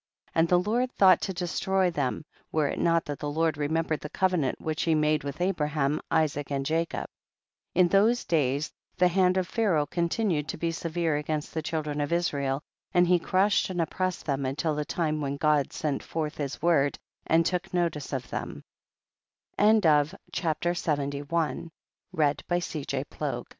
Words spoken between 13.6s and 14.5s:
and oppressed them